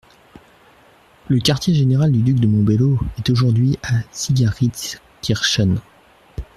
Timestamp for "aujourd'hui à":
3.29-4.01